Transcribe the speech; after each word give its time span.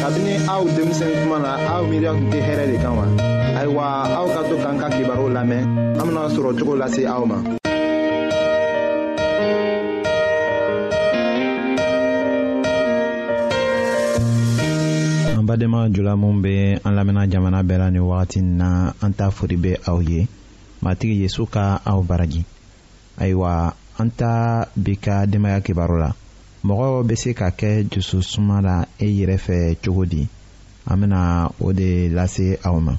kabini 0.00 0.32
aw 0.46 0.62
denmisɛn 0.62 1.10
kuma 1.22 1.38
na 1.42 1.50
aw 1.76 1.82
miiriya 1.88 2.10
tun 2.16 2.26
tɛ 2.32 2.38
hɛrɛ 2.46 2.64
de 2.70 2.76
kan 2.82 2.92
wa 2.98 3.04
ayiwa 3.58 3.84
aw 4.18 4.26
ka 4.34 4.40
to 4.48 4.54
k'an 4.62 4.76
ka 4.80 4.88
kibaru 4.94 5.26
lamɛn 5.36 5.62
an 5.98 6.06
bena 6.08 6.22
sɔrɔ 6.34 6.50
cogo 6.58 6.74
lase 6.80 7.02
aw 7.06 7.24
ma 7.30 7.38
an 15.38 15.44
badenma 15.48 15.80
jula 15.94 16.14
min 16.16 16.38
be 16.42 16.54
an 16.86 16.92
lamɛnna 16.98 17.22
jamana 17.32 17.60
bɛɛ 17.66 17.78
la 17.80 17.88
ni 17.90 17.98
wagati 18.00 18.38
n 18.40 18.56
na 18.60 18.70
an 19.02 19.12
t'a 19.18 19.30
fori 19.30 19.56
be 19.56 19.72
aw 19.90 19.98
ye 20.00 20.28
matigi 20.82 21.22
yezu 21.26 21.50
ka 21.50 21.82
aw 21.84 22.00
baraji 22.02 22.44
ayiwa 23.18 23.72
an 23.98 24.08
ta 24.16 24.64
bi 24.76 24.94
ka 24.96 25.26
denbaaya 25.26 25.60
kibaru 25.60 25.98
la 25.98 26.10
mɔgɔ 26.64 26.86
bɛ 27.08 27.14
se 27.20 27.30
ka 27.34 27.50
kɛ 27.50 27.88
jususuma 27.90 28.60
la 28.60 28.84
e 28.98 29.06
yɛrɛ 29.06 29.36
fɛ 29.46 29.76
cogo 29.82 30.04
di 30.04 30.28
an 30.86 30.98
bɛna 31.00 31.50
o 31.60 31.72
de 31.72 32.08
lase 32.12 32.58
aw 32.64 32.78
ma. 32.80 32.94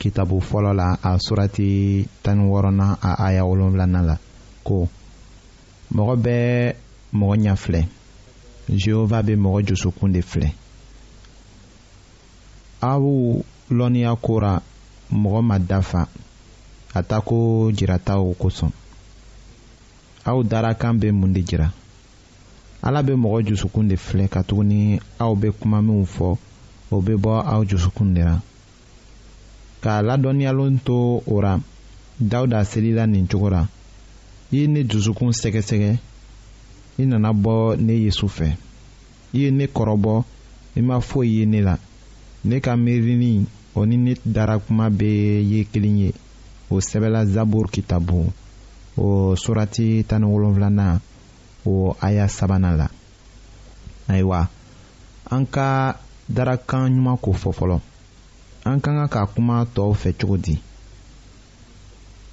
kitabu 0.00 0.40
fɔlɔ 0.48 0.70
la 0.80 0.86
a 1.02 1.12
surati 1.24 2.08
tani 2.22 2.42
wɔɔrɔnan 2.50 2.92
a 3.02 3.10
aya 3.26 3.42
wolonwulanan 3.48 4.04
la 4.08 4.16
ko 4.64 4.88
mɔgɔ 5.94 6.14
bɛɛ 6.24 6.74
mɔgɔ 7.20 7.34
ɲɛ 7.42 7.52
filɛ 7.62 7.80
jehova 8.80 9.18
bɛ 9.26 9.32
mɔgɔ 9.44 9.60
josokun 9.68 10.12
de 10.12 10.20
filɛ 10.22 10.48
aw 12.80 13.02
lɔnniya 13.70 14.16
kora 14.20 14.62
mɔgɔ 15.12 15.40
ma 15.44 15.58
dafa 15.58 16.08
a 16.94 17.02
ta 17.02 17.20
ko 17.20 17.68
jirataw 17.70 18.32
kosɔn 18.40 18.72
aw 20.24 20.42
dara 20.42 20.72
bɛ 20.74 21.12
mun 21.12 21.32
de 21.34 21.42
jira 21.44 21.70
ala 22.82 23.02
bɛ 23.02 23.12
mɔgɔ 23.16 23.46
jusukun 23.48 23.86
de 23.88 23.96
filɛ 23.96 24.30
katuguni 24.30 24.98
aw 25.20 25.34
bɛ 25.36 25.52
kuma 25.60 25.82
minw 25.82 26.06
fɔ 26.06 26.38
o 26.90 27.02
bɛ 27.02 27.20
bɔ 27.20 27.44
aw 27.44 27.64
jusukun 27.66 28.14
de 28.14 28.24
la 28.24 28.40
k'a 29.80 30.02
ladɔnniyalen 30.02 30.78
to 30.84 31.22
o 31.26 31.40
ra 31.40 31.58
dawuda 32.20 32.64
selila 32.64 33.06
nin 33.06 33.26
cogo 33.28 33.48
la 33.50 33.62
i 34.52 34.56
ye 34.58 34.66
ne 34.68 34.82
dusukun 34.84 35.32
sɛgɛsɛgɛ 35.40 35.96
i 36.98 37.04
nana 37.06 37.30
bɔ 37.32 37.76
ne 37.80 37.92
yesu 37.94 38.26
fɛ 38.28 38.56
i 39.34 39.38
ye 39.40 39.50
ne 39.50 39.66
kɔrɔbɔ 39.66 40.24
i 40.76 40.80
ma 40.82 41.00
foyi 41.00 41.28
ye 41.40 41.46
ne 41.46 41.62
la 41.62 41.76
ne 42.44 42.60
ka 42.60 42.76
miirini 42.76 43.46
o 43.74 43.84
ni 43.86 43.96
ne 43.96 44.14
dara 44.26 44.58
kuma 44.58 44.90
bɛɛ 44.90 45.42
ye 45.50 45.64
kelen 45.64 45.96
ye 45.98 46.12
o 46.70 46.76
sɛbɛla 46.80 47.26
zaburu 47.26 47.68
kitabu 47.72 48.32
o 48.98 49.34
surati 49.36 50.04
tan 50.06 50.22
ni 50.24 50.98
o 51.66 51.96
aya 52.00 52.28
sabanan 52.28 52.76
la 52.76 52.88
ayiwa 54.08 54.48
an 55.30 55.46
ka 55.46 55.96
darakan 56.30 56.92
ɲuman 56.92 57.16
ko 57.20 57.32
fɔ 57.32 57.52
fɔlɔ 57.52 57.80
an 58.64 58.78
ka 58.80 58.90
kan 58.92 59.08
ka 59.08 59.22
kuma 59.32 59.58
tɔw 59.74 59.90
fɛ 60.00 60.10
cogo 60.20 60.36
di 60.44 60.54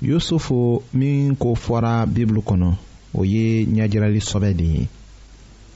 yusufu 0.08 0.58
min 1.00 1.36
ko 1.42 1.48
fɔra 1.66 1.94
bibulu 2.14 2.42
kɔnɔ 2.48 2.70
o 3.14 3.22
ye 3.34 3.48
ɲɛjirali 3.72 4.20
sɔbɛ 4.30 4.50
de 4.60 4.66
ye 4.76 4.84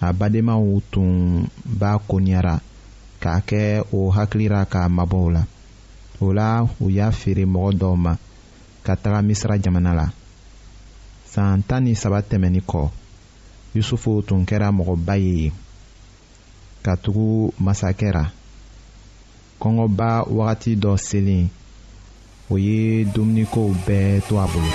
a 0.01 0.09
badenmaw 0.17 0.61
tun 0.91 1.11
b'a 1.79 1.91
koniyara 2.07 2.55
k'a 3.21 3.35
kɛ 3.47 3.61
o 3.95 3.99
hakilira 4.15 4.61
k'a 4.71 4.83
mabɔ 4.97 5.21
la 5.35 5.43
o 6.21 6.31
la 6.37 6.67
u 6.81 6.89
y'a 6.89 7.11
feere 7.11 7.45
mɔgɔ 7.45 7.69
dɔw 7.79 7.93
ma 7.97 8.13
ka 8.85 8.93
taga 8.95 9.21
misira 9.21 9.55
jamana 9.63 9.95
la 9.95 10.07
san 11.31 11.63
tan 11.63 11.83
ni 11.83 11.93
saba 11.95 12.19
tɛmɛnin 12.21 12.65
kɔ 12.67 12.89
yusufu 13.75 14.21
tun 14.27 14.43
kɛra 14.45 14.67
mɔgɔba 14.77 15.15
ye 15.15 15.51
katugu 16.83 17.53
masakɛ 17.57 18.11
ra 18.13 18.25
kɔngɔba 19.61 20.09
wagati 20.37 20.71
dɔ 20.81 20.91
selen 21.07 21.45
o 22.51 22.55
ye 22.65 22.79
dumunikow 23.13 23.69
bɛɛ 23.85 24.13
to 24.27 24.33
a 24.43 24.45
bolo. 24.51 24.71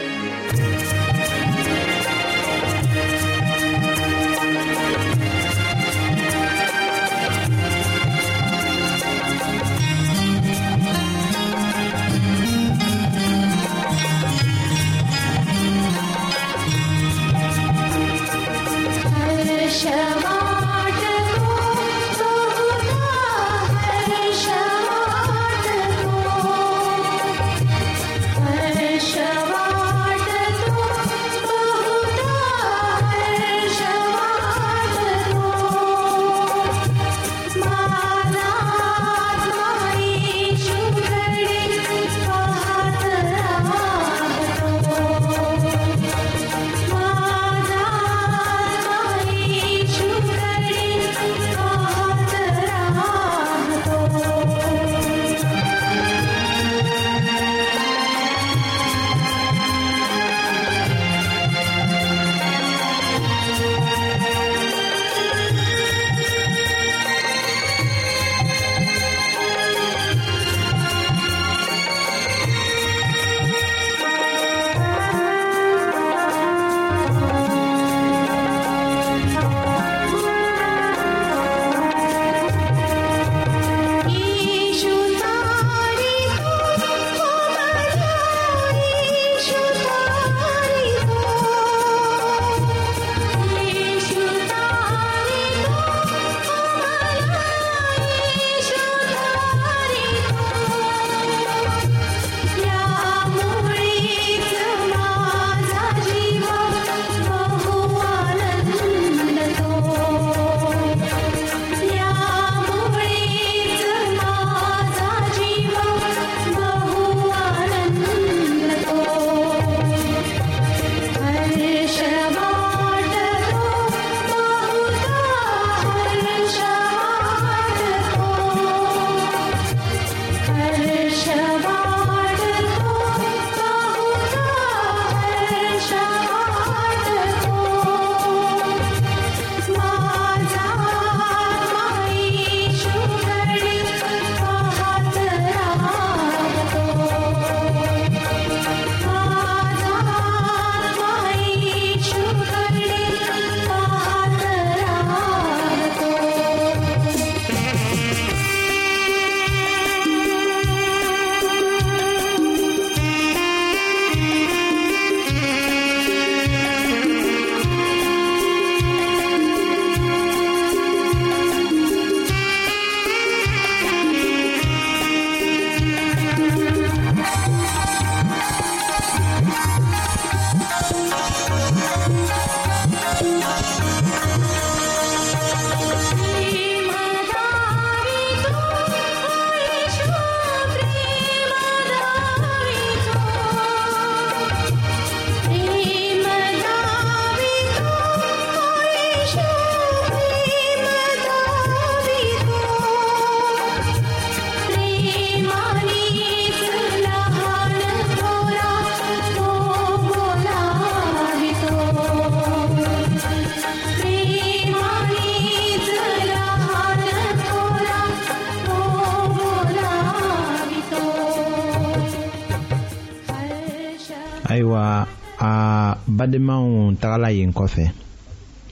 badenmaw 226.26 226.66
tagala 227.00 227.28
yen 227.38 227.52
kɔfɛ 227.58 227.84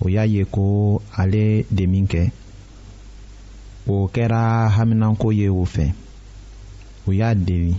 o 0.02 0.08
y'a 0.14 0.24
ye 0.34 0.42
ko 0.54 0.64
ale 1.20 1.44
de 1.76 1.84
min 1.92 2.06
o 3.94 4.08
kɛra 4.14 4.42
haminanko 4.74 5.28
ye 5.38 5.48
o 5.48 5.62
fɛ 5.74 5.86
u 7.08 7.12
y'a 7.18 7.30
deli 7.46 7.74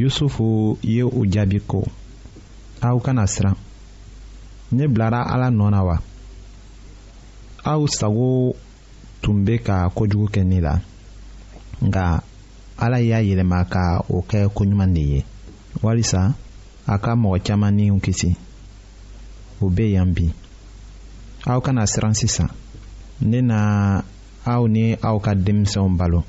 yusufu 0.00 0.46
ye 0.94 1.02
u 1.02 1.20
jaabi 1.32 1.58
ko 1.70 1.80
aw 2.86 2.96
kana 3.04 3.24
siran 3.32 3.54
ne 4.74 4.84
bilara 4.92 5.20
ala 5.32 5.46
nɔ 5.58 5.66
na 5.70 5.80
wa 5.88 5.96
aw 7.72 7.82
sago 7.98 8.54
tun 9.22 9.36
be 9.44 9.54
ka 9.66 9.76
kojugu 9.96 10.26
kɛ 10.34 10.42
ne 10.46 10.58
la 10.66 10.74
nga 11.86 12.04
ala 12.84 12.98
y'a 13.00 13.18
yɛlɛma 13.28 13.60
ka 13.72 13.82
o 14.10 14.16
kɛ 14.30 14.40
koɲuman 14.54 14.92
de 14.94 15.00
ye 15.12 15.20
walisa 15.82 16.34
a 16.92 16.96
ka 17.02 17.12
mɔgɔ 17.22 17.38
caman 17.46 17.74
niw 17.76 17.96
kisi 18.04 18.30
o 19.60 19.66
be 19.76 19.84
yan 19.94 20.10
bi 20.16 20.26
aw 21.50 21.60
kana 21.64 21.82
siran 21.92 22.14
sisan 22.20 22.48
ne 23.30 23.38
na 23.50 23.60
aw 24.54 24.62
ni 24.74 24.84
aw 25.08 25.16
ka 25.24 25.32
denmisɛnw 25.44 25.94
balo 25.98 26.20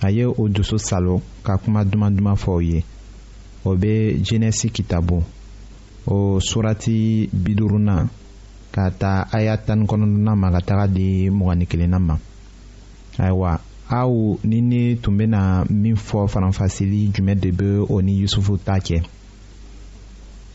a 0.00 0.08
ye 0.16 0.24
o 0.24 0.42
dusu 0.54 0.76
salo 0.88 1.20
ka 1.44 1.52
kuma 1.62 1.84
duman 1.84 2.16
duman 2.16 2.36
fɔ 2.42 2.50
o 2.56 2.60
ye 2.70 2.80
o 3.68 3.76
be 3.80 3.92
jenɛsi 4.26 4.72
kitabu 4.72 5.20
o 6.08 6.18
surati 6.40 7.28
biduruna 7.30 8.08
ka 8.74 8.88
ta 8.90 9.26
aya 9.30 9.58
tani 9.60 9.84
kɔnɔduna 9.84 10.32
ma 10.40 10.52
ka 10.56 10.60
taga 10.64 10.88
di 10.88 11.28
mugani 11.28 11.66
kelenna 11.68 11.98
ma 12.00 12.16
ayiwa 13.20 13.60
aw 13.92 14.38
ni 14.44 14.60
ne 14.62 14.96
tun 15.02 15.18
bena 15.18 15.64
min 15.68 15.96
fɔ 15.96 16.28
faranfasili 16.32 17.10
jumɛn 17.12 17.40
de 17.40 17.50
be 17.52 17.68
o 17.86 18.00
ni 18.00 18.22
yusufu 18.24 18.56
ta 18.56 18.80
cɛ 18.80 19.04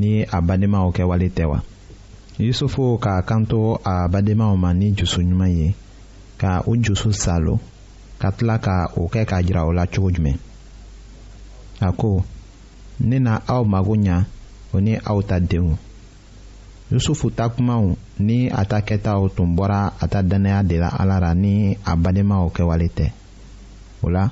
ni 0.00 0.10
a 0.32 0.38
bademaw 0.40 0.86
kɛ 0.96 1.02
wale 1.10 1.28
tɛ 1.36 1.44
wa 1.50 1.58
yusufu 2.44 2.84
k'a 3.04 3.14
kanto 3.28 3.60
a 3.84 3.94
badenmaw 4.12 4.54
ma 4.62 4.70
ni 4.78 4.86
jusu 4.98 5.20
ɲuman 5.26 5.52
ye 5.58 5.68
ka 6.40 6.52
u 6.70 6.76
jusu 6.84 7.08
salo 7.22 7.54
ka 8.20 8.28
tila 8.36 8.56
ka 8.64 8.74
o 8.96 9.02
kɛ 9.12 9.22
k'a 9.30 9.38
jira 9.44 9.62
o 9.68 9.72
la 9.78 9.84
cogo 9.92 10.08
jumɛn 10.14 10.36
a 11.80 11.88
ko 12.00 12.10
ne 13.08 13.16
na 13.26 13.34
aw 13.54 13.62
mago 13.72 13.94
ɲa 14.04 14.16
o 14.74 14.80
ni 14.86 14.92
aw 15.10 15.18
ta 15.28 15.36
denw 15.50 15.70
yusufu 16.92 17.26
ta 17.36 17.44
kumaw 17.54 17.84
ni 18.26 18.48
a 18.48 18.62
ta 18.70 18.78
kɛtaw 18.80 19.20
tun 19.36 19.50
bɔra 19.56 19.92
a 20.02 20.08
ta 20.08 20.22
dannaya 20.22 20.62
de 20.68 20.76
la 20.82 20.88
ala 20.88 21.20
ra 21.20 21.30
ni 21.34 21.76
a 21.84 21.92
badenmaw 22.02 22.48
kɛwale 22.54 22.88
tɛ 22.96 23.06
o 24.02 24.08
la 24.08 24.24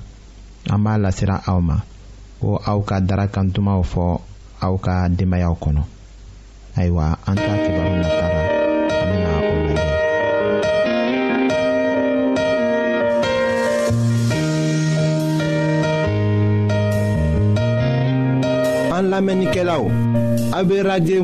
an 0.69 0.79
b'a 0.83 0.93
lasera 1.03 1.37
aw 1.45 1.59
ma 1.61 1.77
ko 2.39 2.57
aw 2.65 2.79
ka 2.81 2.99
darakantumaw 2.99 3.81
fɔ 3.91 4.30
aw 4.61 4.77
ka 4.77 5.09
denbayaw 5.09 5.57
kɔnɔ 5.57 5.81
ayiwa 6.77 7.17
an 7.27 7.35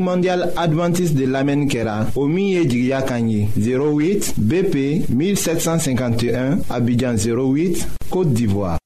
mondial 0.04 0.42
adventiste 0.56 1.16
de 1.16 1.26
lamɛnni 1.26 1.68
kɛra 1.70 2.06
o 2.16 2.26
min 2.26 2.48
ye 2.48 2.64
08 2.66 4.34
bp 4.36 4.74
1751 5.08 6.62
abidjan 6.70 7.16
08 7.16 7.86
côte 8.10 8.32
d'ivoire 8.34 8.78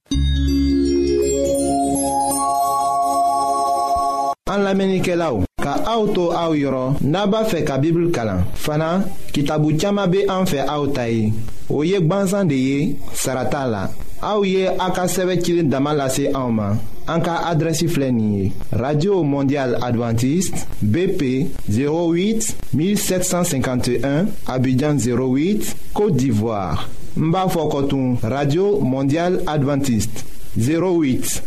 lamɛnnikɛlaw 4.73 5.37
ka 5.65 5.73
aw 5.93 6.03
to 6.15 6.23
aw 6.43 6.53
yɔrɔ 6.63 6.85
n'a 7.13 7.27
b'a 7.27 7.45
fɛ 7.51 7.59
ka 7.69 7.75
bibulu 7.83 8.11
kalan 8.11 8.43
fana 8.55 8.89
kitabu 9.35 9.69
caaman 9.81 10.11
be 10.13 10.19
an 10.35 10.45
fɛ 10.51 10.59
aw 10.75 10.87
ta 10.97 11.05
ye 11.09 11.33
o 11.69 11.83
ye 11.85 11.99
gwansan 12.01 12.49
de 12.49 12.55
ye 12.69 12.97
sara 13.13 13.45
t'a 13.51 13.67
la 13.67 13.83
aw 14.31 14.41
ye 14.45 14.67
a 14.67 14.87
ka 14.97 15.05
sɛbɛ 15.15 15.35
cilen 15.45 15.69
dama 15.69 15.93
lase 15.95 16.25
anw 16.35 16.51
ma 16.53 16.69
an 17.13 17.21
ka 17.23 17.33
adrɛsi 17.53 17.87
filɛ 17.93 18.11
nin 18.13 18.33
ye 18.37 18.53
radio 18.73 19.23
mondial 19.23 19.77
adventiste 19.89 20.65
bp 20.81 21.21
08 21.69 22.57
1751 22.75 24.27
abidjan 24.47 24.97
08 24.99 25.77
côte 25.93 26.17
d'ivoire 26.17 26.89
n 27.19 27.31
b'a 27.31 27.47
fɔ 27.47 27.63
kɔtun 27.73 28.17
radio 28.23 28.81
mondial 28.81 29.39
adventiste 29.47 30.25
08 30.57 31.43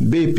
bp 0.00 0.38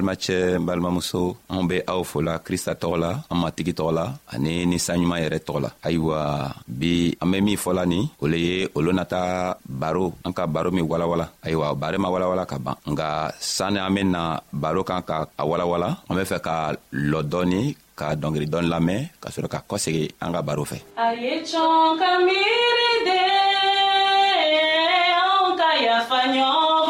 balimacɛ 0.00 0.56
n 0.58 0.64
balimamuso 0.66 1.22
an 1.52 1.66
be 1.68 1.76
aw 1.92 2.00
fola 2.10 2.32
krista 2.46 2.72
tɔgɔ 2.80 2.96
la 3.04 3.10
an 3.30 3.38
matigi 3.42 3.72
tɔgɔ 3.78 3.92
la 3.98 4.04
ani 4.34 4.66
ni 4.70 4.76
saɲuman 4.86 5.20
yɛrɛ 5.24 5.38
tɔgɔ 5.46 5.58
la 5.64 5.70
ayiwa 5.86 6.18
bi 6.80 6.92
an 7.22 7.28
be 7.30 7.36
min 7.46 7.56
fɔla 7.64 7.84
nin 7.92 8.04
o 8.22 8.24
le 8.32 8.38
ye 8.46 8.56
olu 8.76 8.90
nata 8.92 9.20
baro 9.80 10.04
an 10.26 10.32
ka 10.32 10.46
baro 10.54 10.70
min 10.70 10.88
walawala 10.90 11.26
ayiwa 11.44 11.66
bare 11.80 11.96
ma 11.98 12.08
walawala 12.14 12.44
ka 12.50 12.56
ban 12.64 12.76
nga 12.92 13.08
sanni 13.56 13.78
an 13.78 13.92
bena 13.96 14.22
baro 14.62 14.80
kan 14.88 15.02
ka 15.08 15.16
a 15.40 15.44
walawala 15.50 15.88
an 16.08 16.16
be 16.18 16.22
fɛ 16.30 16.38
ka 16.46 16.56
lɔ 17.12 17.20
dɔɔni 17.30 17.60
ka 17.98 18.14
dɔngeri 18.20 18.46
dɔɔni 18.52 18.68
lamɛn 18.72 19.02
ka 19.22 19.28
sɔrɔ 19.32 19.48
ka 19.54 19.58
kɔsegi 19.68 20.04
an 20.24 20.32
ka 20.34 20.40
baro 20.48 20.64
fɛ 20.70 20.78
ka 20.96 22.12
miiri 22.26 22.90
de 23.08 23.18
an 25.20 25.46
ka 25.60 25.70
yafa 25.86 26.18
ɲɔgɔn 26.34 26.89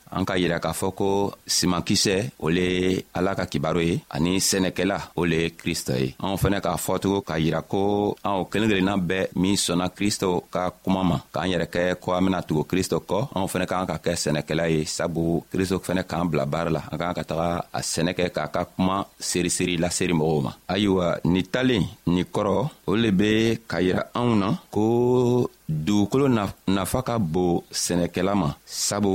an 0.17 0.25
ka 0.29 0.35
yira 0.41 0.57
k'a 0.63 0.71
fɔ 0.79 0.87
ko 0.99 1.09
simankisɛ 1.55 2.15
o 2.45 2.47
le 2.57 2.65
ala 3.17 3.31
ka 3.39 3.45
kibaro 3.51 3.79
ye 3.89 3.93
ani 4.15 4.33
sɛnɛkɛla 4.49 4.97
o 5.19 5.21
le 5.31 5.37
ye 5.43 5.49
krista 5.59 5.93
ye 6.01 6.07
anw 6.23 6.35
fɛnɛ 6.41 6.57
k'a 6.65 6.75
fɔtugun 6.85 7.23
k'a 7.27 7.37
yira 7.43 7.61
ko 7.71 7.81
anw 8.29 8.41
kelen 8.51 8.69
kelenna 8.71 8.95
bɛɛ 9.09 9.29
min 9.41 9.55
sɔnna 9.65 9.87
kristo 9.97 10.27
ka 10.53 10.63
kuma 10.83 11.01
ma 11.11 11.17
k'an 11.33 11.49
yɛrɛ 11.51 11.67
kɛ 11.75 11.81
ko 12.03 12.07
an 12.13 12.23
bena 12.25 12.41
tugu 12.47 12.63
kristo 12.71 12.97
kɔ 13.09 13.19
anw 13.35 13.47
fɛnɛ 13.51 13.65
k'an 13.71 13.87
ka 13.91 13.97
kɛ 14.05 14.11
sɛnɛkɛla 14.23 14.65
ye 14.73 14.79
sabu 14.95 15.23
kristo 15.51 15.75
fɛnɛ 15.87 16.03
k'an 16.09 16.27
bila 16.29 16.45
baara 16.53 16.69
la 16.77 16.81
an 16.91 16.97
k'an 16.99 17.15
ka 17.17 17.23
taga 17.31 17.49
a 17.77 17.79
sɛnɛ 17.91 18.11
kɛ 18.17 18.23
k'a 18.35 18.47
ka 18.55 18.61
kuma 18.73 18.97
seriseri 19.29 19.75
laseri 19.83 20.11
mɔgɔw 20.19 20.41
ma 20.45 20.51
ayiwa 20.73 21.07
nin 21.33 21.45
talen 21.53 21.85
nin 22.13 22.25
kɔrɔ 22.33 22.55
o 22.89 22.91
le 23.03 23.09
be 23.19 23.55
ka 23.71 23.77
yira 23.85 24.03
anw 24.19 24.31
na 24.41 24.47
ko 24.73 24.83
dugukolo 25.85 26.25
nafa 26.75 26.99
ka 27.07 27.15
bon 27.33 27.63
sɛnɛkɛla 27.83 28.33
ma 28.41 28.49
sabu 28.65 29.13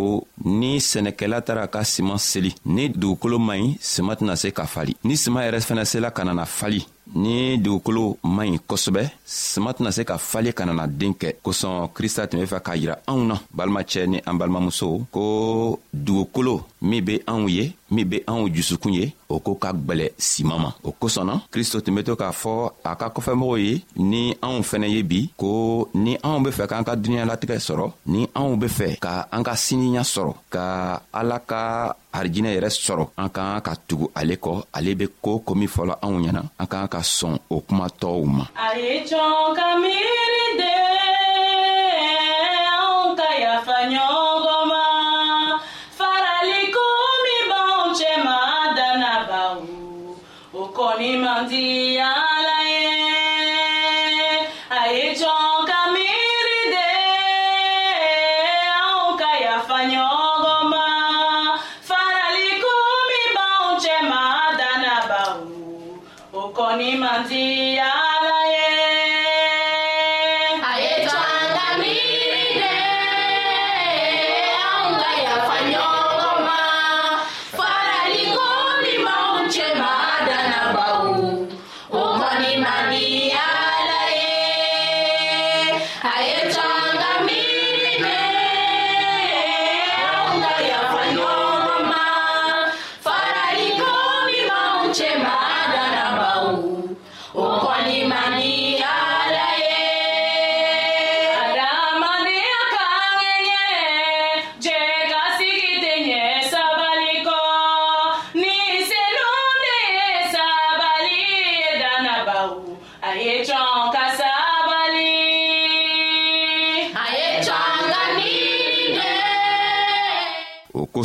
ni 0.60 0.80
sɛnɛkɛla 0.90 1.38
tara 1.46 1.64
ka 1.72 1.80
siman 1.92 2.18
seli 2.30 2.50
ni 2.74 2.82
dugukolo 3.00 3.36
man 3.38 3.58
ɲi 3.62 3.70
siman 3.90 4.14
tɛna 4.18 4.34
se 4.42 4.48
ka 4.58 4.64
fali 4.74 4.92
ni 5.06 5.14
siman 5.22 5.44
yɛrɛ 5.46 5.58
fɛnɛ 5.68 5.84
sela 5.92 6.10
ka 6.16 6.22
nana 6.24 6.44
fali 6.58 6.80
ni 7.22 7.36
dugukolo 7.64 8.02
man 8.36 8.46
ɲi 8.52 8.58
kosɛbɛ 8.68 9.02
sama 9.24 9.70
tɛna 9.72 9.90
se 9.96 10.02
ka 10.10 10.16
fali 10.30 10.50
ka 10.58 10.64
nana 10.66 10.84
den 10.98 11.12
kɛ 11.20 11.28
kosɔn 11.44 11.90
krista 11.96 12.26
tun 12.28 12.40
be 12.42 12.46
fɛ 12.52 12.58
k'a 12.66 12.76
yira 12.80 12.94
anw 13.10 13.22
na 13.30 13.36
balimacɛ 13.56 14.00
ni 14.06 14.18
an 14.28 14.34
balimamuso 14.40 14.86
ko 15.14 15.22
dugukolo 16.06 16.54
min 16.88 17.02
be 17.06 17.14
anw 17.32 17.48
ye 17.56 17.64
min 17.90 18.04
be 18.06 18.22
anw 18.30 18.48
jusukun 18.48 18.94
ye 18.98 19.12
o 19.28 19.38
koo 19.40 19.54
ka 19.54 19.72
gwɛlɛ 19.72 20.08
siman 20.18 20.60
ma 20.60 20.70
o 20.82 20.90
kosɔnna 20.92 21.40
kristo 21.50 21.80
tun 21.80 21.94
be 21.94 22.02
to 22.04 22.16
k'a 22.16 22.32
fɔ 22.32 22.54
a 22.84 22.96
ka 22.96 23.08
kɔfɛmɔgɔw 23.14 23.56
ye 23.60 23.82
ni 23.96 24.34
anw 24.42 24.60
fɛnɛ 24.62 24.88
ye 24.94 25.02
bi 25.02 25.30
ko 25.36 25.88
ni 25.94 26.16
anw 26.22 26.40
be 26.44 26.50
fɛ 26.50 26.66
k'an 26.68 26.84
ka 26.84 26.94
duniɲalatigɛ 26.96 27.56
sɔrɔ 27.58 27.92
ni 28.06 28.26
anw 28.34 28.56
be 28.58 28.66
fɛ 28.66 28.98
ka 29.00 29.26
an 29.30 29.42
ka 29.44 29.54
siniya 29.54 30.02
sɔrɔ 30.02 30.32
ka 30.50 30.64
ala 31.12 31.38
ka 31.38 31.94
harijinɛ 32.14 32.54
yɛrɛ 32.56 32.70
sɔrɔ 32.70 33.06
an 33.16 33.28
k'an 33.30 33.60
ka 33.62 33.74
tugu 33.88 34.10
ale 34.14 34.34
kɔ 34.36 34.62
ale 34.74 34.94
be 34.94 35.06
koo 35.22 35.38
ko 35.38 35.54
min 35.54 35.68
fɔla 35.68 35.98
anw 36.02 36.18
ɲɛna 36.20 36.42
an 36.58 36.66
k'an 36.66 36.88
ka 36.88 37.00
sɔn 37.00 37.38
o 37.50 37.60
kuma 37.60 37.86
tɔɔw 37.86 38.26
ma 38.26 38.44
a 38.56 38.76
ye 38.78 39.04
jɔn 39.06 39.54
ka 39.54 39.68
miiri 39.78 40.44
de 40.58 40.85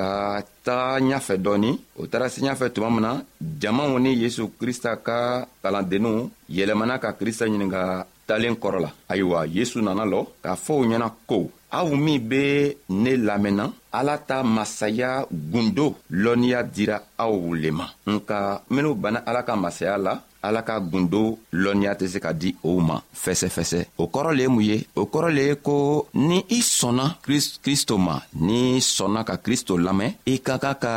ka 0.00 0.10
taga 0.66 0.98
ɲafɛ 1.10 1.34
dɔɔni 1.44 1.70
o 2.00 2.02
taara 2.10 2.26
se 2.34 2.38
ɲafɛ 2.46 2.66
tuma 2.74 2.88
min 2.94 3.02
na 3.06 3.12
jamaw 3.60 3.92
ni 4.04 4.10
yesu 4.22 4.42
krista 4.58 4.90
ka 5.06 5.18
kalandenninw 5.62 6.18
yɛlɛmana 6.56 6.94
ka 7.02 7.10
krista 7.18 7.44
ɲininga 7.46 7.82
talen 8.28 8.56
kɔrɔ 8.62 8.78
la 8.84 8.90
ayiwa 9.12 9.38
yesu 9.56 9.76
nana 9.82 10.04
lɔ 10.12 10.20
k'a 10.42 10.54
fɔ 10.64 10.72
o 10.80 10.84
ɲɛna 10.90 11.08
ko 11.28 11.38
aw 11.70 11.88
min 11.94 12.20
be 12.28 12.76
ne 12.90 13.12
lamɛnna 13.16 13.64
ala 13.92 14.18
ta 14.18 14.42
masaya 14.42 15.24
gundo 15.30 15.86
lɔnniya 16.10 16.62
dira 16.74 16.96
aw 17.18 17.34
le 17.62 17.70
ma 17.78 17.86
nka 18.14 18.38
minw 18.74 18.94
banna 19.02 19.20
ala 19.28 19.40
ka 19.46 19.54
masaya 19.56 19.94
la 20.06 20.14
ala 20.46 20.60
ka 20.62 20.74
gundo 20.80 21.38
lɔnniya 21.62 21.92
tɛ 21.98 22.06
se 22.12 22.18
ka 22.24 22.32
di 22.32 22.50
o 22.70 22.80
ma 22.88 22.96
fɛsɛfɛsɛ 23.22 23.80
o 24.02 24.04
kɔrɔ 24.12 24.30
le 24.36 24.42
ye 24.42 24.48
mun 24.54 24.64
ye 24.70 24.76
o 25.00 25.02
kɔrɔ 25.12 25.28
le 25.36 25.42
ye 25.48 25.54
ko 25.66 25.74
ni 26.14 26.38
i 26.50 26.60
sɔnna 26.62 27.06
kristo 27.62 27.98
ma 27.98 28.14
n'i 28.46 28.80
sɔnna 28.80 29.20
ka 29.28 29.36
kristo 29.44 29.76
lamɛn 29.78 30.14
i 30.26 30.34
ka 30.46 30.58
kan 30.62 30.76
ka 30.84 30.94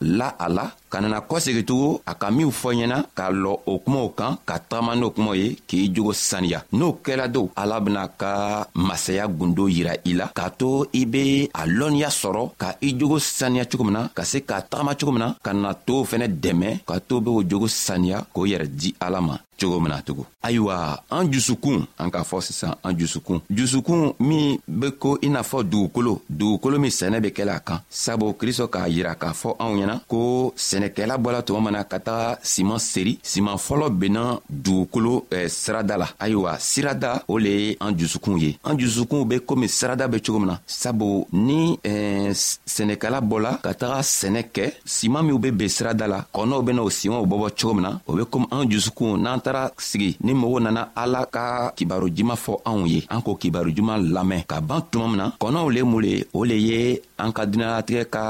la 0.00 0.28
a 0.38 0.48
la 0.48 0.64
ka 0.88 1.00
nana 1.00 1.20
kɔsegitugu 1.20 2.00
a 2.06 2.14
ka 2.14 2.30
minw 2.30 2.50
fɔ 2.50 2.70
ɲɛna 2.78 2.98
ka 3.18 3.26
lɔ 3.32 3.52
o 3.66 3.74
kumaw 3.84 4.08
kan 4.18 4.38
ka 4.46 4.56
tagama 4.60 4.94
n'o 4.94 5.10
kumaw 5.10 5.34
ye 5.34 5.56
k'i 5.68 5.90
jogo 5.94 6.12
saniya 6.12 6.62
n'o 6.72 6.94
kɛla 7.04 7.26
don 7.32 7.50
ala 7.56 7.80
bena 7.80 8.02
ka 8.20 8.32
masaya 8.74 9.24
gundo 9.26 9.66
yira 9.68 9.92
i 10.06 10.15
la 10.18 10.26
k'a 10.38 10.48
to 10.60 10.70
i 11.00 11.02
be 11.12 11.24
a 11.60 11.62
lɔnniya 11.78 12.10
sɔrɔ 12.20 12.42
ka 12.60 12.68
i 12.88 12.90
jogo 12.98 13.16
saniya 13.38 13.64
cogo 13.70 13.84
min 13.86 13.94
na 13.98 14.02
ka 14.16 14.22
se 14.30 14.38
k'a 14.48 14.58
tagama 14.70 14.92
cogo 14.98 15.12
min 15.14 15.22
na 15.24 15.28
ka 15.44 15.50
na 15.52 15.70
tow 15.86 16.00
fɛnɛ 16.10 16.26
dɛmɛ 16.42 16.68
ka 16.88 16.94
to 17.08 17.14
be 17.24 17.30
o 17.38 17.40
jogo 17.50 17.66
saniya 17.84 18.18
k'o 18.34 18.42
yɛrɛ 18.50 18.66
di 18.80 18.90
ala 19.06 19.20
ma 19.28 19.34
cogo 19.58 19.80
mina 19.80 20.02
tugun 20.02 20.24
ayiwa 20.42 21.02
an 21.10 21.28
jusukun 21.32 21.86
an 21.98 22.10
k'a 22.10 22.22
fɔ 22.22 22.40
sisan 22.40 22.74
an 22.84 22.92
jusukun 22.98 23.40
jusukun 23.50 24.12
min 24.20 24.58
be 24.68 24.90
ko 24.98 25.18
i 25.22 25.28
n'a 25.28 25.42
fɔ 25.42 25.62
dugukolo 25.64 26.20
dugukolo 26.28 26.78
min 26.78 26.90
sɛnɛ 26.90 27.20
be 27.22 27.28
kɛla 27.30 27.60
kan 27.64 27.80
sabu 27.90 28.34
kristo 28.34 28.68
k'a 28.68 28.88
yira 28.88 29.14
k'a 29.14 29.32
fɔ 29.32 29.56
anw 29.58 29.74
ɲɛna 29.76 30.00
ko 30.08 30.52
sɛnɛkɛla 30.56 31.18
bɔla 31.18 31.42
tuma 31.42 31.60
mana 31.70 31.84
ka 31.84 31.98
taga 31.98 32.38
siman 32.42 32.78
seri 32.78 33.18
siman 33.22 33.56
fɔlɔ 33.56 33.90
benna 33.90 34.40
dugukolo 34.48 35.24
eh, 35.32 35.48
sirada 35.48 35.96
la 35.96 36.08
ayiwa 36.20 36.58
sirada 36.58 37.22
o 37.28 37.38
le 37.38 37.48
ye 37.48 37.76
an 37.80 37.92
jusukun 37.96 38.38
ye 38.38 38.58
an 38.64 38.78
jusukun 38.78 39.24
be 39.26 39.38
komi 39.40 39.68
sirada 39.68 40.06
be 40.10 40.20
cogo 40.20 40.38
min 40.40 40.56
sabu 40.66 41.26
ni 41.32 41.78
eh, 41.82 42.28
sɛnɛkɛla 42.30 43.20
bɔla 43.22 43.60
ka 43.62 43.72
taga 43.74 44.00
sɛnɛ 44.02 44.44
kɛ 44.52 44.72
siman 44.84 45.24
minw 45.26 45.38
be 45.40 45.50
ben 45.50 45.68
sirada 45.68 46.06
la 46.06 46.24
kɔnɔw 46.34 46.62
bena 46.64 46.82
o 46.82 46.90
simanw 46.90 47.26
bɔbɔ 47.26 47.50
cogo 47.58 47.74
min 47.74 47.98
o 48.06 48.12
be 48.14 48.22
komi 48.24 48.46
an 48.52 48.68
jusukun 48.70 49.16
n'an 49.22 49.40
taara 49.46 49.62
sigi 49.88 50.10
ni 50.26 50.32
mɔgɔw 50.40 50.58
nana 50.64 50.82
ala 51.02 51.20
ka 51.34 51.42
kibaro 51.76 52.06
juman 52.16 52.36
fɔ 52.44 52.52
anw 52.68 52.84
ye 52.94 53.00
an 53.14 53.20
k'o 53.24 53.34
kibaro 53.42 53.70
juman 53.76 53.98
lamɛn 54.14 54.42
ka 54.50 54.60
ban 54.68 54.80
tuma 54.90 55.06
min 55.10 55.16
na 55.22 55.26
kɔnɔw 55.42 55.66
le 55.74 55.80
mun 55.90 56.00
le 56.04 56.12
o 56.34 56.40
le 56.50 56.54
ye 56.68 56.78
an 57.22 57.30
ka 57.36 57.44
duniɲalatigɛ 57.50 58.02
ka 58.14 58.24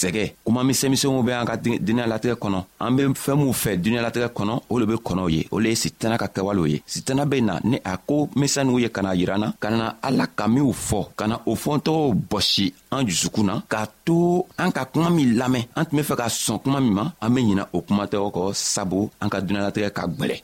sɛgɛ 0.00 0.24
kuma 0.44 0.64
misɛnmisɛnw 0.68 1.22
be 1.26 1.32
an 1.40 1.46
ka 1.50 1.56
duniɲalatigɛ 1.56 2.34
kɔnɔ 2.42 2.58
an 2.84 2.90
be 2.96 3.02
fɛɛn 3.24 3.38
minw 3.40 3.52
fɛ 3.62 3.70
duniɲalatigɛ 3.82 4.28
kɔnɔ 4.36 4.62
o 4.70 4.78
le 4.80 4.86
be 4.86 4.94
kɔnɔw 5.06 5.28
ye 5.34 5.46
o 5.54 5.58
le 5.60 5.68
ye 5.70 5.74
sitana 5.76 6.18
ka 6.18 6.26
kɛwalew 6.34 6.66
ye 6.72 6.82
sitana 6.86 7.24
be 7.26 7.40
na 7.40 7.60
ni 7.62 7.78
a 7.84 7.96
ko 7.96 8.26
misɛnninw 8.34 8.80
ye 8.80 8.88
ka 8.90 9.02
na 9.02 9.12
yira 9.14 9.38
na 9.38 9.52
ka 9.60 9.70
na 9.70 9.92
ala 10.02 10.26
ka 10.26 10.48
minw 10.48 10.72
fɔ 10.72 11.00
ka 11.16 11.26
na 11.28 11.38
o 11.46 11.54
fɔntɔgɔw 11.54 12.12
bɔsi 12.30 12.72
an 12.90 13.06
jusukun 13.06 13.44
na 13.46 13.62
k'a 13.70 13.86
to 14.04 14.44
an 14.58 14.72
ka 14.72 14.84
kuma 14.84 15.10
min 15.10 15.34
lamɛn 15.38 15.64
an 15.76 15.84
tun 15.86 15.96
be 15.96 16.02
fɛ 16.02 16.16
ka 16.16 16.26
sɔn 16.26 16.60
kuma 16.62 16.80
min 16.80 16.92
ma 16.94 17.10
an 17.22 17.34
be 17.34 17.40
ɲina 17.42 17.68
o 17.72 17.78
kumatɛgɔ 17.82 18.28
kɔ 18.36 18.52
sabu 18.54 19.08
an 19.22 19.28
ka 19.30 19.38
duniɲalatigɛ 19.40 19.90
ka 19.94 20.06
gwɛlɛ 20.08 20.42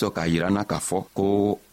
sɔn 0.00 0.12
k'a 0.16 0.24
yira 0.32 0.48
n 0.50 0.54
na 0.56 0.62
k'a 0.70 0.78
fɔ 0.88 0.98
ko 1.16 1.24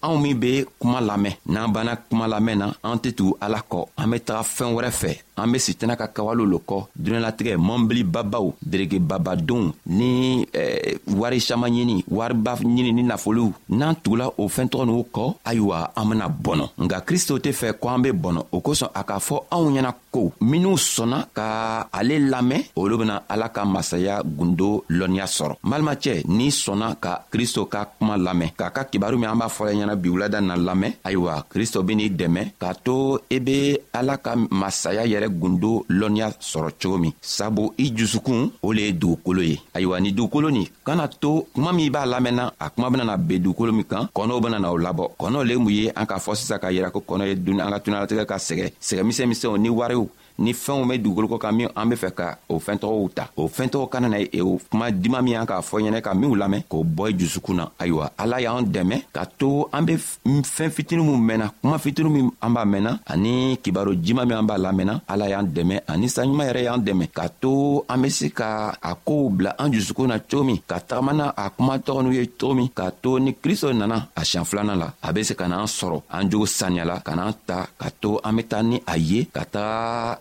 anw 0.05 0.17
min 0.23 0.39
be 0.41 0.51
kuma 0.79 0.99
lamɛn 1.09 1.35
n'an 1.53 1.71
banna 1.73 1.93
kuma 2.09 2.25
lamɛn 2.33 2.57
na 2.61 2.67
an 2.89 2.97
tɛ 3.03 3.09
tugu 3.17 3.31
ala 3.45 3.59
kɔ 3.71 3.79
an 4.01 4.07
be 4.11 4.17
taga 4.27 4.43
fɛɛn 4.55 4.73
wɛrɛ 4.75 4.91
fɛ 5.01 5.11
an 5.37 5.51
be 5.53 5.59
sitana 5.59 5.95
ka 5.95 6.07
kawalo 6.09 6.45
lo 6.45 6.59
kɔ 6.67 6.83
duniɲalatigɛ 6.97 7.55
mɔnbili 7.57 8.03
babaw 8.03 8.51
derege 8.61 8.99
babadenw 8.99 9.71
ni 9.85 10.45
eh, 10.53 10.97
wari 11.15 11.39
saman 11.39 11.69
ɲini 11.71 12.03
wariba 12.09 12.55
ɲini 12.57 12.91
ni 12.93 13.03
nafolow 13.03 13.53
n'an 13.69 13.95
tugula 14.01 14.31
o 14.37 14.47
fɛɛntɔgɔ 14.47 14.85
n'u 14.85 15.05
kɔ 15.13 15.33
ayiwa 15.45 15.91
an 15.95 16.05
bena 16.09 16.27
bɔnɔ 16.29 16.69
nka 16.77 17.01
kristo 17.05 17.37
tɛ 17.37 17.51
fɛ 17.53 17.73
ko 17.79 17.89
an 17.89 18.01
be 18.01 18.09
bɔnɔ 18.11 18.45
o 18.51 18.59
kosɔn 18.61 18.89
a 18.95 19.03
k'a 19.03 19.19
fɔ 19.19 19.35
anw 19.51 19.69
ɲɛna 19.69 19.93
ko 20.11 20.31
minw 20.41 20.75
sɔnna 20.77 21.27
ka 21.33 21.87
ale 21.93 22.19
lamɛn 22.19 22.63
olu 22.75 22.97
bena 22.97 23.21
ala 23.29 23.49
ka 23.49 23.65
masaya 23.65 24.23
gundo 24.23 24.83
lɔnniya 24.89 25.25
sɔrɔ 25.27 25.55
balimacɛ 25.63 26.23
n'i 26.27 26.49
sɔnna 26.49 26.95
ka 26.99 27.23
kristo 27.31 27.65
ka 27.69 27.85
kuma 27.97 28.17
lamɛn 28.17 28.51
k'a 28.57 28.71
ka 28.73 28.83
kibaru 28.85 29.17
min 29.19 29.29
an 29.29 29.37
b'a 29.37 29.49
fɔla 29.49 29.69
ɲɛna 29.73 29.95
bi 30.01 30.09
wulada 30.09 30.41
na 30.41 30.55
lamɛn 30.57 30.95
ayiwa 31.05 31.45
kristo 31.47 31.83
benii 31.83 32.09
dɛmɛ 32.15 32.57
k'a 32.59 32.73
to 32.83 33.19
i 33.31 33.35
e 33.35 33.39
be 33.39 33.77
ala 33.93 34.17
ka 34.17 34.33
masaya 34.49 35.05
yɛrɛ 35.05 35.26
gundo 35.29 35.83
lɔnniya 35.89 36.31
sɔrɔ 36.39 36.71
cogo 36.81 36.97
min 36.97 37.13
sabu 37.21 37.73
i 37.77 37.91
jusukun 37.95 38.49
o 38.61 38.71
le 38.73 38.79
ye 38.81 38.91
dugukolo 38.91 39.41
ye 39.41 39.59
ayiwa 39.73 39.99
ni 39.99 40.11
dugukolo 40.11 40.49
nin 40.51 40.67
kana 40.85 41.07
to 41.07 41.47
kuma 41.53 41.71
min 41.73 41.89
b'a 41.91 42.05
lamɛnna 42.05 42.53
a 42.59 42.69
kuma 42.69 42.89
benana 42.89 43.17
ben 43.17 43.39
dugukolo 43.43 43.71
min 43.73 43.83
kan 43.83 44.07
kɔnɔw 44.15 44.41
benana 44.41 44.71
o 44.71 44.77
labɔ 44.77 45.09
kɔnɔw 45.19 45.43
le 45.47 45.57
mun 45.59 45.73
ye 45.73 45.91
an 45.95 46.05
k'a 46.05 46.19
fɔ 46.19 46.35
sisan 46.35 46.59
k'a 46.59 46.71
yira 46.71 46.91
ko 46.91 46.99
kɔnɔ 47.07 47.27
ye 47.27 47.35
duni 47.35 47.61
an 47.61 47.71
ka 47.71 47.79
tunalatigɛ 47.79 48.25
ka 48.27 48.35
sɛgɛ 48.37 48.71
sɛgɛmisɛn 48.79 49.27
misɛnw 49.27 49.57
ni 49.59 49.69
wariw 49.69 50.07
ni 50.39 50.53
fɛnw 50.53 50.85
be 50.87 50.97
dugukolo 51.01 51.27
kɔ 51.27 51.37
kan 51.39 51.51
min 51.55 51.67
an 51.75 51.89
be 51.89 51.95
fɛ 51.95 52.09
ka 52.13 52.37
o 52.49 52.59
fɛntɔgɔw 52.61 53.09
ta 53.13 53.29
o 53.35 53.47
fɛntɔgɔ 53.47 53.89
kana 53.89 54.07
na 54.09 54.17
ye 54.19 54.29
e 54.31 54.41
o 54.41 54.59
kuma 54.69 54.91
diman 54.91 55.21
min 55.23 55.35
an 55.35 55.45
k'a 55.45 55.61
fɔ 55.61 55.81
ɲɛnɛ 55.83 56.01
ka 56.01 56.13
minw 56.13 56.35
lamɛn 56.35 56.61
k'o 56.69 56.83
bɔ 56.85 57.09
i 57.09 57.13
jusukun 57.17 57.55
na 57.57 57.69
ayiwa 57.79 58.11
ala 58.17 58.39
y'an 58.41 58.61
dɛmɛ 58.65 58.95
k'a 59.13 59.25
to 59.39 59.67
an 59.73 59.81
be 59.85 59.95
fɛɛn 59.97 60.69
fitini 60.71 61.01
min 61.03 61.17
mɛnna 61.25 61.49
kuma 61.61 61.77
fitini 61.79 62.09
min 62.09 62.29
an 62.41 62.49
b'a 62.53 62.65
mɛnna 62.65 62.99
ani 63.07 63.57
kibaro 63.63 63.93
jiman 63.95 64.25
min 64.27 64.37
an 64.37 64.43
b'a 64.47 64.57
lamɛnna 64.57 65.01
ala 65.09 65.27
y'an 65.29 65.45
dɛmɛ 65.47 65.81
ani 65.87 66.07
saɲuman 66.07 66.47
yɛrɛ 66.53 66.61
y'an 66.63 66.79
dɛmɛ 66.85 67.07
k'a 67.11 67.29
to 67.41 67.83
an 67.89 67.97
be 68.03 68.09
se 68.09 68.29
ka 68.29 68.77
a 68.83 68.95
koow 68.95 69.29
bila 69.29 69.55
an 69.57 69.71
jusukun 69.73 70.07
na 70.07 70.19
cogo 70.19 70.43
min 70.45 70.59
ka 70.67 70.77
tagama 70.79 71.13
na 71.15 71.31
a 71.35 71.49
kuma 71.49 71.77
tɔgɔ 71.79 72.03
n'u 72.03 72.11
ye 72.13 72.27
cogo 72.39 72.53
min 72.55 72.69
k'a 72.69 72.91
to 73.01 73.19
ni 73.19 73.33
kristo 73.33 73.73
nana 73.75 74.07
a 74.15 74.21
siɲan 74.23 74.45
filanan 74.45 74.77
la 74.77 74.93
a 75.01 75.11
be 75.11 75.23
se 75.23 75.33
ka 75.33 75.45
n'an 75.47 75.65
sɔrɔ 75.65 76.01
an 76.11 76.29
jogo 76.29 76.45
saniyala 76.45 76.99
ka 77.03 77.13
n'an 77.15 77.33
ta 77.47 77.65
ka 77.79 77.89
to 77.99 78.19
an 78.23 78.35
be 78.35 78.43
taa 78.43 78.61
ni 78.61 78.77
a 78.85 78.95
ye 78.97 79.25
ka 79.25 79.43
taga 79.51 80.19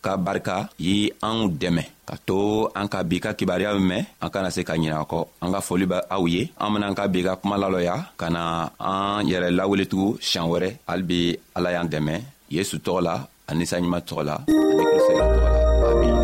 ka 0.00 0.16
barika 0.16 0.68
ye 0.80 1.12
anw 1.28 1.52
dɛmɛ 1.60 1.84
ka 2.08 2.16
to 2.26 2.66
an 2.78 2.88
ka 2.92 3.00
bi 3.08 3.20
ka 3.24 3.30
kibaruya 3.38 3.76
mɛn 3.76 4.02
an 4.24 4.28
kana 4.32 4.48
se 4.56 4.64
ka 4.68 4.74
ɲinɛ 4.76 4.96
a 4.96 5.04
kɔ 5.10 5.18
an 5.44 5.52
ka 5.54 5.60
foli 5.66 5.84
bɛ 5.92 5.98
aw 6.14 6.22
ye 6.34 6.42
an 6.60 6.68
bena 6.72 6.86
an 6.88 6.96
ka 6.98 7.04
bi 7.12 7.20
ka 7.26 7.36
kuma 7.40 7.60
lalɔya 7.60 7.96
ka 8.20 8.26
na 8.34 8.72
an 8.90 9.24
yɛrɛ 9.28 9.48
laweletugu 9.58 10.16
siɲan 10.20 10.48
wɛrɛ 10.52 10.68
hali 10.88 11.04
be 11.08 11.18
ala 11.56 11.68
y'an 11.76 11.88
dɛmɛ 11.92 12.14
yesu 12.56 12.80
tɔgɔ 12.84 13.00
la 13.04 13.14
ani 13.48 13.64
saɲuman 13.70 14.00
tɔgɔ 14.08 14.22
la 14.24 14.36
ani 14.48 14.82
kristo 14.88 15.12
la 15.20 15.26
tɔgɔ 15.34 15.48
la 15.52 15.58
amin 15.92 16.16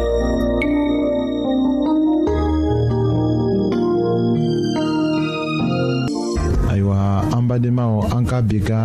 ayiwa 6.73 6.99
an 7.37 7.45
badenmaw 7.49 7.93
an 8.17 8.25
ka 8.25 8.39
bi 8.49 8.59
ka 8.69 8.79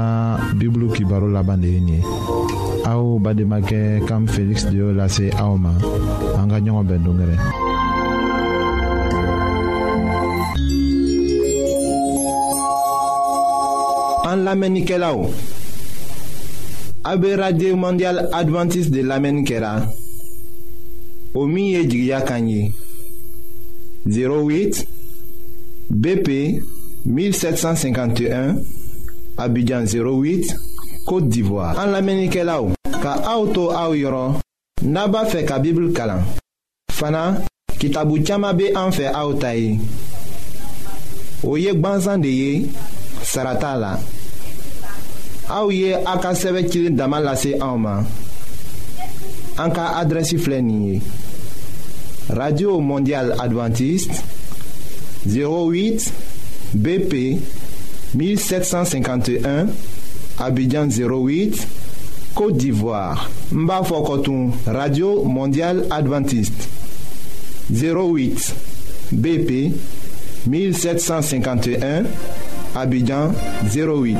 bibulu 0.59 0.87
kibaro 0.95 1.27
laban 1.31 1.63
de 1.63 1.67
ye 1.75 1.79
nin 1.79 2.03
ye 2.03 2.69
aw 2.85 3.19
Bademake, 3.19 4.01
kam 4.07 4.25
Félix 4.27 4.63
de 4.65 4.75
y'o 4.77 4.93
lase 4.93 5.29
Aoma. 5.37 5.73
ma 6.37 6.45
gagnant 6.47 6.85
ka 14.85 15.15
En 17.03 17.17
bɛn 17.17 17.33
en 17.33 17.37
radio 17.39 17.75
mondial 17.75 18.29
Adventiste 18.31 18.91
de 18.91 19.01
Lamenikela. 19.01 19.91
Omiye 21.33 21.79
o 21.79 22.21
min 22.35 22.69
08 24.05 24.85
bp 25.93 26.59
1751 27.05 28.59
abidjan 29.37 29.83
08 29.85 30.55
Côte 31.11 31.27
d'Ivoire. 31.27 31.75
An 31.77 31.91
lamenike 31.91 32.39
la 32.39 32.53
ou, 32.63 32.71
ka 33.03 33.17
aoutou 33.33 33.73
aou 33.75 33.97
yoron, 33.99 34.37
naba 34.87 35.25
fe 35.27 35.41
ka 35.43 35.57
bibl 35.59 35.89
kalan. 35.91 36.21
Fana, 36.87 37.25
ki 37.81 37.89
tabou 37.91 38.21
tiyama 38.23 38.53
be 38.55 38.69
an 38.79 38.95
fe 38.95 39.09
aoutayi. 39.09 39.73
O 41.43 41.57
yek 41.59 41.81
banzan 41.83 42.23
de 42.23 42.31
ye, 42.31 42.53
sarata 43.27 43.73
la. 43.83 43.89
Aou 45.57 45.75
ye 45.75 45.91
aka 45.99 46.31
seve 46.31 46.63
kilin 46.71 46.95
daman 46.95 47.27
lase 47.27 47.57
aouman. 47.59 48.07
An 49.59 49.75
ka 49.75 49.89
adresi 49.99 50.39
flenye. 50.39 51.01
Radio 52.39 52.79
Mondial 52.79 53.35
Adventiste, 53.43 54.23
08 55.27 56.07
BP 56.71 58.13
1751 58.15 59.65
Abidjan 60.41 60.87
08, 60.89 61.67
Côte 62.33 62.57
d'Ivoire. 62.57 63.29
Mba 63.51 63.81
Koton, 64.03 64.49
Radio 64.65 65.23
Mondiale 65.23 65.83
Adventiste. 65.91 66.67
08 67.71 68.55
BP 69.11 69.75
1751, 70.47 72.03
Abidjan 72.75 73.31
08. 73.71 74.17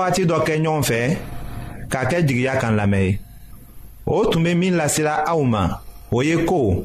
wagati 0.00 0.24
dɔ 0.26 0.36
kɛ 0.46 0.54
ɲɔgɔn 0.62 0.82
fɛ 0.88 0.98
k'a 1.92 2.04
kɛ 2.10 2.18
jigiya 2.26 2.56
kan 2.60 2.72
lamɛn 2.74 3.04
ye 3.06 3.18
o 4.06 4.24
tun 4.24 4.40
bɛ 4.42 4.54
min 4.58 4.74
lasela 4.78 5.22
aw 5.28 5.40
ma 5.44 5.64
o 6.10 6.22
ye 6.22 6.44
ko 6.48 6.84